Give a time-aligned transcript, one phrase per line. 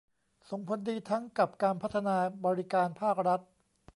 [0.49, 3.41] ส่งผลดีทั้งกับการพัฒนาบริการภาครัฐ